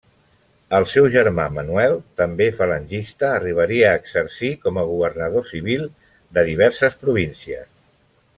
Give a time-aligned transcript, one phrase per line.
[0.75, 5.87] El seu germà Manuel, també falangista, arribaria exercir com a governador civil
[6.39, 7.71] de diverses províncies.